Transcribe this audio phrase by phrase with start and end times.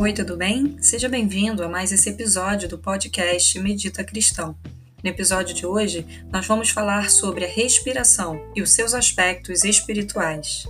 [0.00, 0.78] Oi, tudo bem?
[0.80, 4.56] Seja bem-vindo a mais esse episódio do podcast Medita Cristão.
[5.04, 10.66] No episódio de hoje, nós vamos falar sobre a respiração e os seus aspectos espirituais.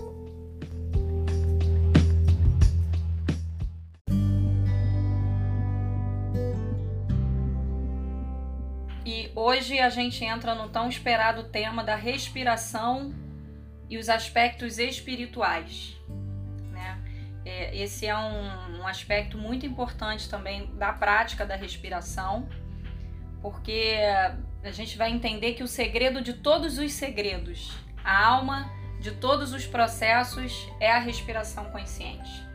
[9.07, 13.15] E hoje a gente entra no tão esperado tema da respiração
[13.89, 15.97] e os aspectos espirituais.
[17.45, 22.49] É, esse é um, um aspecto muito importante também da prática da respiração,
[23.41, 23.97] porque
[24.63, 27.73] a gente vai entender que o segredo de todos os segredos,
[28.05, 32.49] a alma de todos os processos é a respiração consciente.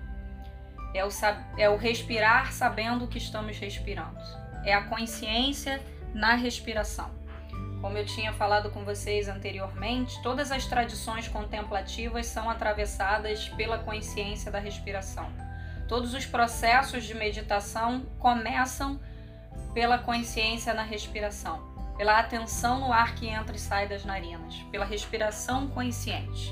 [0.93, 1.09] É o,
[1.57, 4.19] é o respirar sabendo que estamos respirando.
[4.63, 5.81] É a consciência
[6.13, 7.24] na respiração.
[7.85, 14.51] Como eu tinha falado com vocês anteriormente, todas as tradições contemplativas são atravessadas pela consciência
[14.51, 15.31] da respiração.
[15.87, 18.99] Todos os processos de meditação começam
[19.71, 21.61] pela consciência na respiração,
[21.95, 26.51] pela atenção no ar que entra e sai das narinas, pela respiração consciente.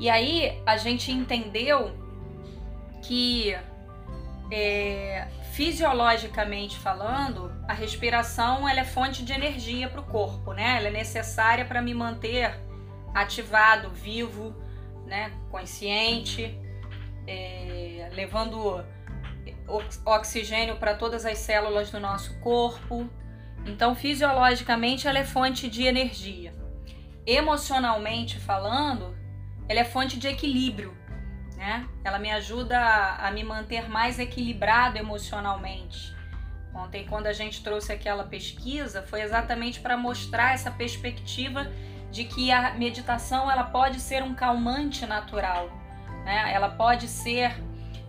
[0.00, 1.94] E aí a gente entendeu
[3.02, 3.54] que
[4.50, 10.76] é, fisiologicamente falando, a respiração ela é fonte de energia para o corpo, né?
[10.78, 12.60] Ela é necessária para me manter
[13.14, 14.54] ativado, vivo,
[15.06, 15.32] né?
[15.50, 16.58] Consciente,
[17.26, 18.84] é, levando
[20.04, 23.08] oxigênio para todas as células do nosso corpo.
[23.64, 26.52] Então, fisiologicamente, ela é fonte de energia.
[27.24, 29.16] Emocionalmente falando,
[29.68, 30.98] ela é fonte de equilíbrio
[31.60, 31.86] né?
[32.02, 36.16] Ela me ajuda a, a me manter mais equilibrado emocionalmente.
[36.82, 41.70] Ontem, quando a gente trouxe aquela pesquisa, foi exatamente para mostrar essa perspectiva
[42.10, 45.70] de que a meditação ela pode ser um calmante natural,
[46.24, 46.52] né?
[46.52, 47.62] Ela pode ser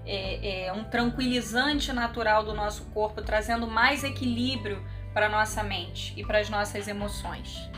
[0.06, 4.84] é, é, um tranquilizante natural do nosso corpo, trazendo mais equilíbrio
[5.14, 7.70] para nossa mente e para as nossas emoções.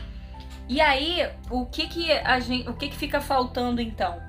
[0.68, 4.22] E aí, o que que a gente, o que que fica faltando então?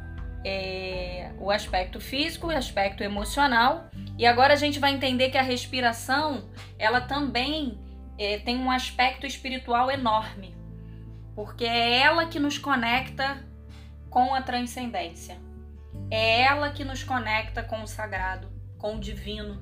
[0.45, 3.89] É, o aspecto físico, o aspecto emocional.
[4.15, 6.47] E agora a gente vai entender que a respiração,
[6.77, 7.79] ela também
[8.17, 10.55] é, tem um aspecto espiritual enorme,
[11.33, 13.43] porque é ela que nos conecta
[14.07, 15.37] com a transcendência.
[16.11, 19.61] É ela que nos conecta com o sagrado, com o divino,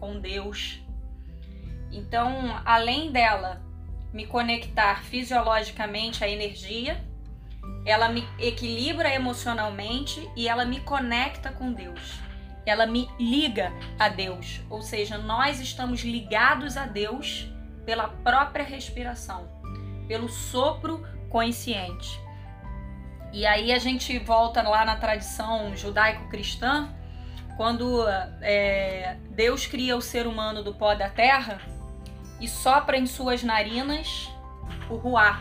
[0.00, 0.82] com Deus.
[1.92, 3.62] Então, além dela
[4.12, 7.05] me conectar fisiologicamente à energia,
[7.86, 12.20] ela me equilibra emocionalmente e ela me conecta com Deus.
[12.66, 17.48] Ela me liga a Deus, ou seja, nós estamos ligados a Deus
[17.84, 19.48] pela própria respiração,
[20.08, 22.20] pelo sopro consciente.
[23.32, 26.92] E aí a gente volta lá na tradição judaico-cristã,
[27.56, 28.04] quando
[28.42, 31.60] é, Deus cria o ser humano do pó da terra
[32.40, 34.28] e sopra em suas narinas
[34.90, 35.40] o ruá,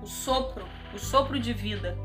[0.00, 1.96] o sopro o sopro de vida.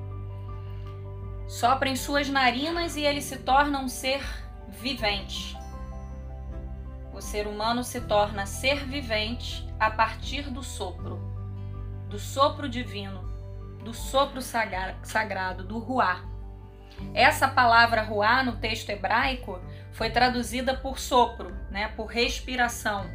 [1.47, 4.22] Sopra em suas narinas e ele se torna um ser
[4.68, 5.57] vivente.
[7.13, 11.19] O ser humano se torna ser vivente a partir do sopro,
[12.09, 13.22] do sopro divino,
[13.81, 16.25] do sopro sagrado, do ruá.
[17.13, 19.57] Essa palavra ruá no texto hebraico
[19.94, 23.09] foi traduzida por sopro, né, por respiração.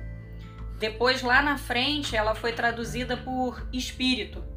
[0.79, 4.56] Depois lá na frente ela foi traduzida por espírito.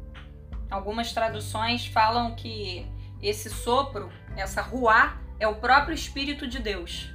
[0.70, 2.86] Algumas traduções falam que
[3.20, 7.12] esse sopro, essa ruá, é o próprio Espírito de Deus.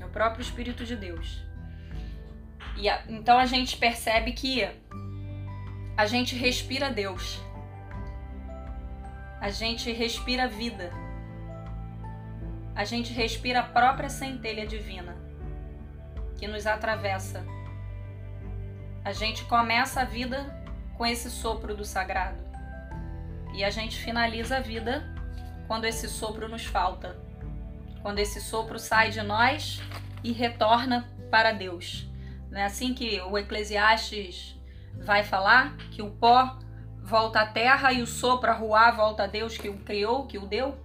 [0.00, 1.42] É o próprio Espírito de Deus.
[2.76, 4.68] E a, então a gente percebe que
[5.96, 7.40] a gente respira Deus.
[9.40, 10.90] A gente respira vida.
[12.74, 15.16] A gente respira a própria centelha divina
[16.36, 17.46] que nos atravessa.
[19.04, 20.63] A gente começa a vida
[20.96, 22.42] com esse sopro do sagrado.
[23.54, 25.04] E a gente finaliza a vida
[25.66, 27.16] quando esse sopro nos falta.
[28.02, 29.80] Quando esse sopro sai de nós
[30.22, 32.06] e retorna para Deus.
[32.50, 34.56] Não é assim que o Eclesiastes
[34.98, 36.58] vai falar que o pó
[37.02, 40.38] volta à terra e o sopro a ruar volta a Deus que o criou, que
[40.38, 40.76] o deu?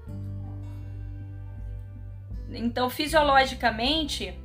[2.51, 4.37] Então, fisiologicamente,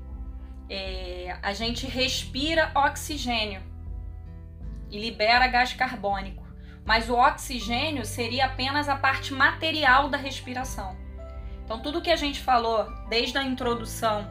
[0.68, 3.73] é, a gente respira oxigênio
[4.94, 6.46] e libera gás carbônico,
[6.84, 10.96] mas o oxigênio seria apenas a parte material da respiração.
[11.64, 14.30] Então, tudo que a gente falou desde a introdução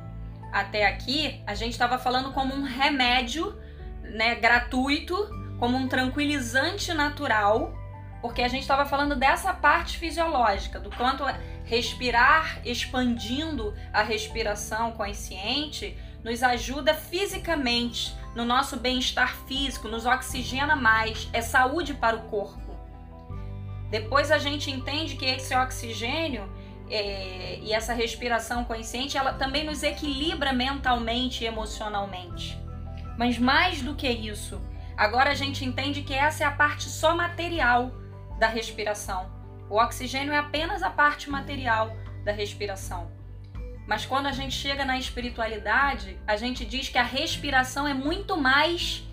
[0.52, 3.60] até aqui, a gente estava falando como um remédio
[4.04, 5.16] né, gratuito,
[5.60, 7.74] como um tranquilizante natural
[8.24, 11.26] porque a gente estava falando dessa parte fisiológica, do quanto
[11.66, 21.30] respirar expandindo a respiração consciente nos ajuda fisicamente, no nosso bem-estar físico, nos oxigena mais,
[21.34, 22.76] é saúde para o corpo.
[23.90, 26.50] Depois a gente entende que esse oxigênio
[26.90, 32.58] é, e essa respiração consciente, ela também nos equilibra mentalmente e emocionalmente.
[33.18, 34.62] Mas mais do que isso,
[34.98, 37.92] agora a gente entende que essa é a parte só material
[38.40, 39.32] da respiração.
[39.70, 43.12] O oxigênio é apenas a parte material da respiração.
[43.88, 48.38] Mas quando a gente chega na espiritualidade, a gente diz que a respiração é muito
[48.38, 49.04] mais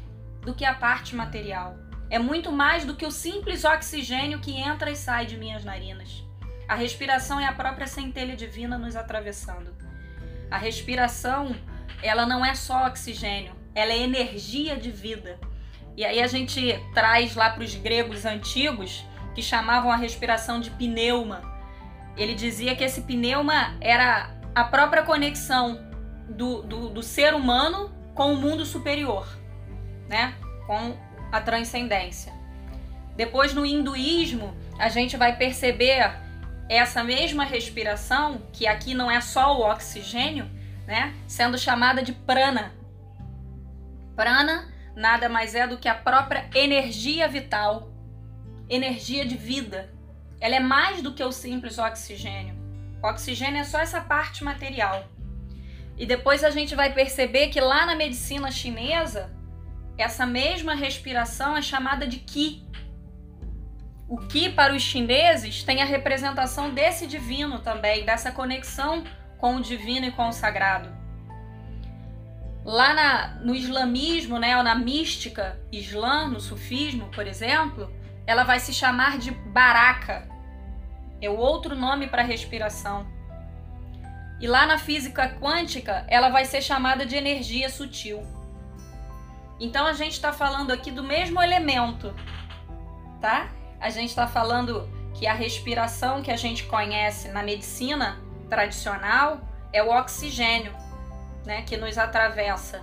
[0.42, 1.76] do que a parte material.
[2.08, 6.24] É muito mais do que o simples oxigênio que entra e sai de minhas narinas.
[6.68, 9.74] A respiração é a própria centelha divina nos atravessando.
[10.50, 11.54] A respiração,
[12.02, 15.38] ela não é só oxigênio, ela é energia de vida.
[15.96, 20.70] E aí a gente traz lá para os gregos antigos que chamavam a respiração de
[20.70, 21.42] pneuma.
[22.16, 25.80] Ele dizia que esse pneuma era a própria conexão
[26.28, 29.26] do, do, do ser humano com o mundo superior,
[30.08, 30.34] né?
[30.66, 30.96] Com
[31.32, 32.32] a transcendência.
[33.16, 36.12] Depois no hinduísmo, a gente vai perceber
[36.68, 40.48] essa mesma respiração, que aqui não é só o oxigênio,
[40.86, 41.14] né?
[41.26, 42.72] Sendo chamada de prana.
[44.14, 47.90] Prana nada mais é do que a própria energia vital,
[48.68, 49.92] energia de vida.
[50.40, 52.59] Ela é mais do que o simples oxigênio.
[53.02, 55.08] O oxigênio é só essa parte material.
[55.96, 59.30] E depois a gente vai perceber que lá na medicina chinesa,
[59.98, 62.64] essa mesma respiração é chamada de Qi.
[64.08, 69.04] O Qi para os chineses tem a representação desse divino também, dessa conexão
[69.38, 70.90] com o divino e com o sagrado.
[72.64, 77.90] Lá na, no islamismo, né, ou na mística islã, no sufismo, por exemplo,
[78.26, 80.28] ela vai se chamar de baraka,
[81.20, 83.06] é o outro nome para respiração.
[84.40, 88.22] E lá na física quântica, ela vai ser chamada de energia sutil.
[89.58, 92.14] Então a gente está falando aqui do mesmo elemento,
[93.20, 93.50] tá?
[93.78, 98.18] A gente está falando que a respiração que a gente conhece na medicina
[98.48, 99.40] tradicional
[99.72, 100.74] é o oxigênio,
[101.44, 102.82] né, que nos atravessa.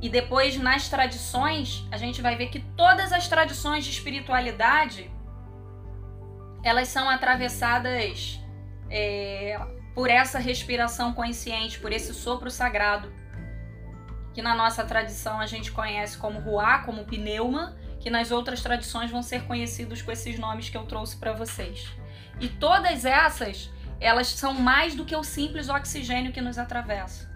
[0.00, 5.10] E depois nas tradições, a gente vai ver que todas as tradições de espiritualidade
[6.66, 8.40] elas são atravessadas
[8.90, 9.56] é,
[9.94, 13.12] por essa respiração consciente, por esse sopro sagrado,
[14.34, 19.12] que na nossa tradição a gente conhece como ruá, como pneuma, que nas outras tradições
[19.12, 21.88] vão ser conhecidos com esses nomes que eu trouxe para vocês.
[22.40, 23.70] E todas essas,
[24.00, 27.30] elas são mais do que o simples oxigênio que nos atravessa.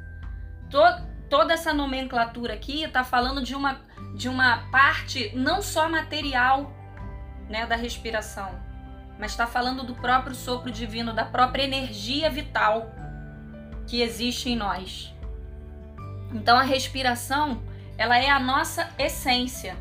[1.30, 3.80] toda essa nomenclatura aqui está falando de uma,
[4.16, 6.72] de uma parte não só material
[7.48, 8.69] né, da respiração,
[9.20, 12.90] mas está falando do próprio sopro divino, da própria energia vital
[13.86, 15.14] que existe em nós.
[16.32, 17.62] Então a respiração,
[17.98, 19.76] ela é a nossa essência.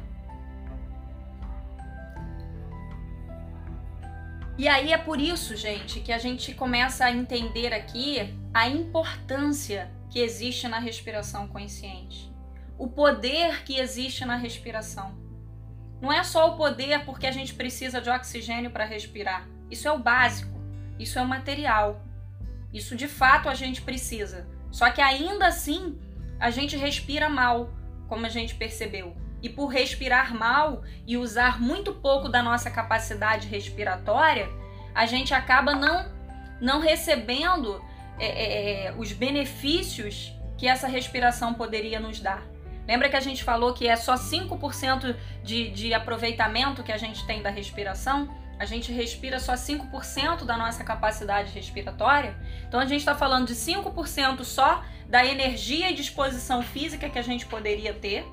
[4.57, 9.89] E aí é por isso, gente, que a gente começa a entender aqui a importância
[10.09, 12.30] que existe na respiração consciente.
[12.77, 15.29] O poder que existe na respiração.
[16.01, 19.48] Não é só o poder porque a gente precisa de oxigênio para respirar.
[19.69, 20.60] Isso é o básico.
[20.98, 22.01] Isso é o material.
[22.74, 24.48] Isso de fato a gente precisa.
[24.72, 25.98] Só que ainda assim
[26.39, 27.72] a gente respira mal,
[28.08, 29.15] como a gente percebeu.
[29.41, 34.50] E por respirar mal e usar muito pouco da nossa capacidade respiratória,
[34.94, 36.12] a gente acaba não,
[36.62, 37.82] não recebendo
[38.18, 42.44] é, é, é os benefícios que essa respiração poderia nos dar.
[42.89, 47.24] Lembra que a gente falou que é só 5% de, de aproveitamento que a gente
[47.27, 48.27] tem da respiração?
[48.58, 52.36] A gente respira só 5% da nossa capacidade respiratória.
[52.67, 57.22] Então a gente está falando de 5% só da energia e disposição física que a
[57.22, 58.25] gente poderia ter.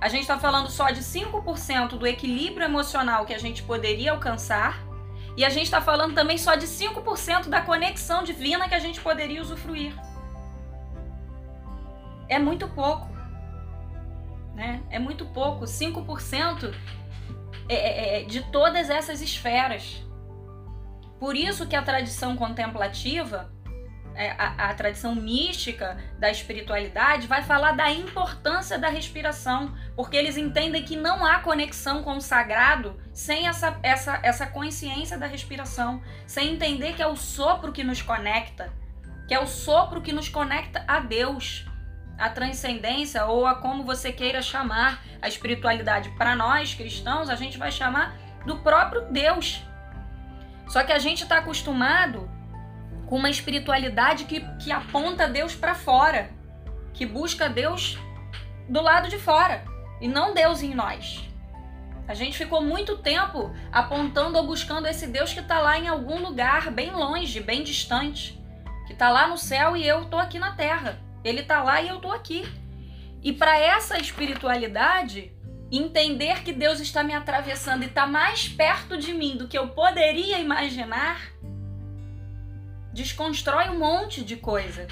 [0.00, 4.80] A gente está falando só de 5% do equilíbrio emocional que a gente poderia alcançar.
[5.36, 9.00] E a gente está falando também só de 5% da conexão divina que a gente
[9.00, 9.92] poderia usufruir.
[12.28, 13.13] É muito pouco
[14.54, 14.82] né?
[14.90, 16.72] É muito pouco, 5%
[17.68, 20.02] é, é, é, de todas essas esferas.
[21.18, 23.50] Por isso que a tradição contemplativa,
[24.14, 30.36] é, a, a tradição mística da espiritualidade, vai falar da importância da respiração, porque eles
[30.36, 36.02] entendem que não há conexão com o sagrado sem essa, essa, essa consciência da respiração,
[36.26, 38.72] sem entender que é o sopro que nos conecta,
[39.26, 41.64] que é o sopro que nos conecta a Deus
[42.18, 46.10] a transcendência ou a como você queira chamar a espiritualidade.
[46.10, 48.16] Para nós cristãos, a gente vai chamar
[48.46, 49.62] do próprio Deus.
[50.68, 52.30] Só que a gente está acostumado
[53.06, 56.30] com uma espiritualidade que, que aponta Deus para fora,
[56.92, 57.98] que busca Deus
[58.68, 59.64] do lado de fora
[60.00, 61.28] e não Deus em nós.
[62.06, 66.20] A gente ficou muito tempo apontando ou buscando esse Deus que está lá em algum
[66.20, 68.38] lugar, bem longe, bem distante,
[68.86, 71.00] que está lá no céu e eu estou aqui na terra.
[71.24, 72.44] Ele está lá e eu estou aqui.
[73.22, 75.32] E para essa espiritualidade,
[75.72, 79.68] entender que Deus está me atravessando e está mais perto de mim do que eu
[79.68, 81.32] poderia imaginar,
[82.92, 84.86] desconstrói um monte de coisa.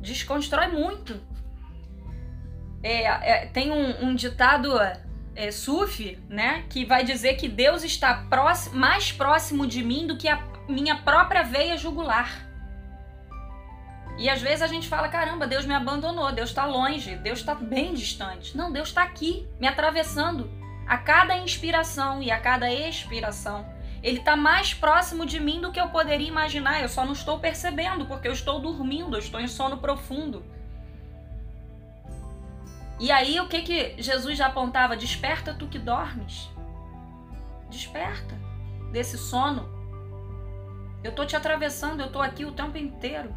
[0.00, 1.20] Desconstrói muito.
[2.82, 4.78] É, é, tem um, um ditado
[5.34, 10.16] é, sufi, né, que vai dizer que Deus está próximo, mais próximo de mim do
[10.16, 12.47] que a minha própria veia jugular.
[14.18, 17.54] E às vezes a gente fala: caramba, Deus me abandonou, Deus está longe, Deus está
[17.54, 18.56] bem distante.
[18.56, 20.50] Não, Deus está aqui, me atravessando.
[20.86, 23.64] A cada inspiração e a cada expiração.
[24.02, 26.80] Ele está mais próximo de mim do que eu poderia imaginar.
[26.80, 30.44] Eu só não estou percebendo, porque eu estou dormindo, eu estou em sono profundo.
[32.98, 34.96] E aí, o que, que Jesus já apontava?
[34.96, 36.48] Desperta tu que dormes.
[37.70, 38.34] Desperta
[38.90, 39.68] desse sono.
[41.04, 43.32] Eu estou te atravessando, eu estou aqui o tempo inteiro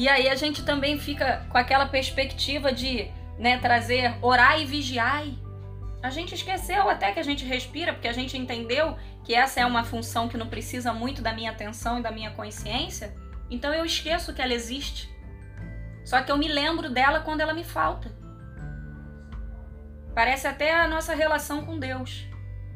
[0.00, 5.38] E aí a gente também fica com aquela perspectiva de né, trazer orar e vigiai.
[6.02, 9.66] A gente esqueceu até que a gente respira, porque a gente entendeu que essa é
[9.66, 13.14] uma função que não precisa muito da minha atenção e da minha consciência.
[13.50, 15.06] Então eu esqueço que ela existe.
[16.02, 18.10] Só que eu me lembro dela quando ela me falta.
[20.14, 22.24] Parece até a nossa relação com Deus.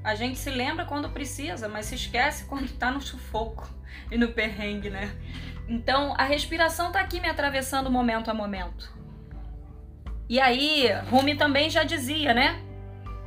[0.04, 3.66] A gente se lembra quando precisa, mas se esquece quando está no sufoco
[4.12, 5.10] e no perrengue, né?
[5.66, 8.92] Então, a respiração está aqui me atravessando momento a momento.
[10.28, 12.60] E aí, Rumi também já dizia, né?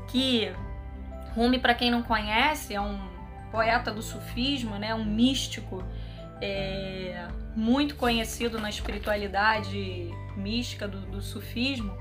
[0.08, 0.52] Que
[1.34, 3.00] Rumi, para quem não conhece, é um
[3.52, 4.94] poeta do sufismo, né?
[4.94, 5.84] Um místico
[6.40, 11.98] é, muito conhecido na espiritualidade mística do, do sufismo.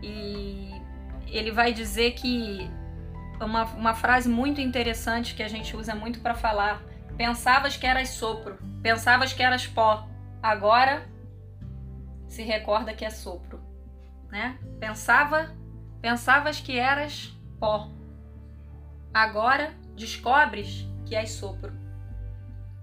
[0.00, 0.70] E
[1.26, 2.70] ele vai dizer que
[3.44, 6.82] uma, uma frase muito interessante que a gente usa muito para falar
[7.16, 10.08] Pensavas que eras sopro, pensavas que eras pó,
[10.42, 11.06] agora
[12.26, 13.62] se recorda que é sopro,
[14.30, 14.58] né?
[14.80, 15.54] Pensava,
[16.00, 17.90] pensavas que eras pó,
[19.12, 21.72] agora descobres que és sopro.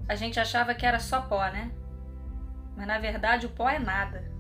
[0.07, 1.71] A gente achava que era só pó, né?
[2.77, 4.31] Mas na verdade o pó é nada.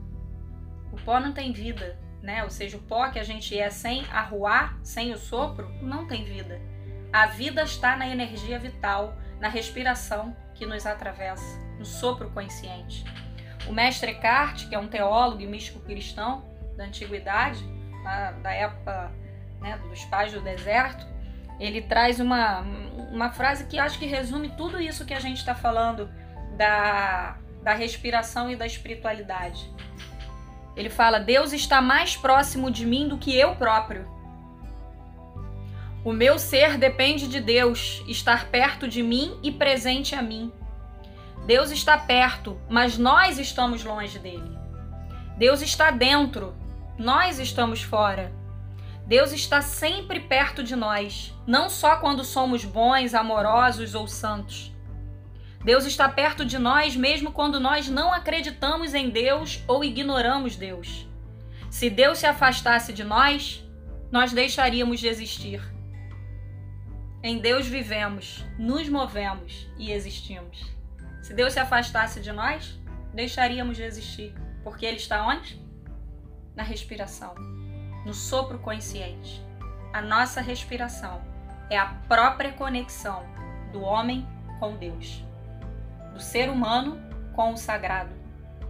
[0.91, 2.43] O pó não tem vida, né?
[2.43, 6.25] Ou seja, o pó que a gente é sem arruar, sem o sopro, não tem
[6.25, 6.61] vida.
[7.11, 13.03] A vida está na energia vital, na respiração que nos atravessa, no sopro consciente.
[13.67, 16.43] O mestre Eckhart, que é um teólogo e místico cristão
[16.75, 17.63] da antiguidade,
[18.41, 19.11] da, época
[19.59, 21.05] né, dos pais do deserto,
[21.59, 22.61] ele traz uma,
[23.11, 26.09] uma frase que acho que resume tudo isso que a gente está falando
[26.55, 29.69] da, da respiração e da espiritualidade.
[30.75, 34.07] Ele fala: Deus está mais próximo de mim do que eu próprio.
[36.03, 40.51] O meu ser depende de Deus estar perto de mim e presente a mim.
[41.45, 44.57] Deus está perto, mas nós estamos longe dele.
[45.37, 46.55] Deus está dentro,
[46.97, 48.31] nós estamos fora.
[49.05, 54.71] Deus está sempre perto de nós, não só quando somos bons, amorosos ou santos.
[55.63, 61.07] Deus está perto de nós mesmo quando nós não acreditamos em Deus ou ignoramos Deus.
[61.69, 63.63] Se Deus se afastasse de nós,
[64.11, 65.61] nós deixaríamos de existir.
[67.21, 70.65] Em Deus vivemos, nos movemos e existimos.
[71.21, 72.79] Se Deus se afastasse de nós,
[73.13, 75.61] deixaríamos de existir, porque Ele está onde?
[76.55, 77.35] Na respiração,
[78.05, 79.43] no sopro consciente.
[79.93, 81.21] A nossa respiração
[81.69, 83.23] é a própria conexão
[83.73, 84.25] do homem
[84.59, 85.23] com Deus,
[86.29, 86.97] ser humano
[87.33, 88.13] com o sagrado.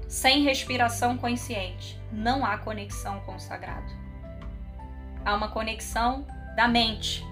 [0.07, 3.91] Sem respiração consciente, não há conexão com o sagrado.
[5.23, 6.25] Há uma conexão
[6.55, 7.23] da mente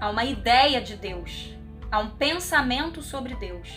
[0.00, 1.54] há uma ideia de Deus,
[1.92, 3.68] há um pensamento sobre Deus,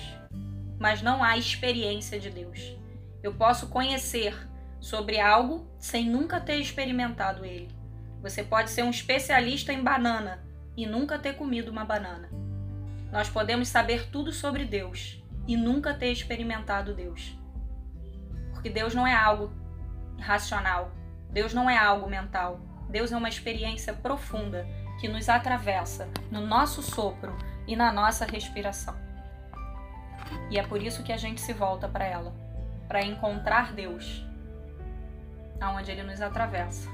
[0.79, 2.75] mas não há experiência de Deus.
[3.21, 4.33] Eu posso conhecer
[4.79, 7.69] sobre algo sem nunca ter experimentado ele.
[8.21, 10.41] Você pode ser um especialista em banana
[10.77, 12.29] e nunca ter comido uma banana.
[13.13, 17.37] Nós podemos saber tudo sobre Deus e nunca ter experimentado Deus.
[18.51, 19.53] Porque Deus não é algo
[20.19, 20.91] racional,
[21.29, 24.65] Deus não é algo mental, Deus é uma experiência profunda
[24.99, 28.95] que nos atravessa no nosso sopro e na nossa respiração.
[30.49, 32.33] E é por isso que a gente se volta para ela,
[32.87, 34.25] para encontrar Deus,
[35.61, 36.89] aonde ele nos atravessa.